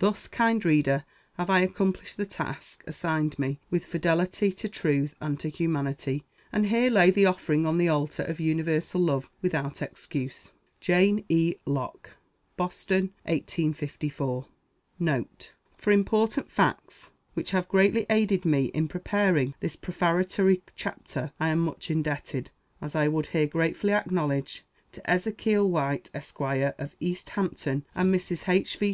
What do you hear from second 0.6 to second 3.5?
reader, have I accomplished the task assigned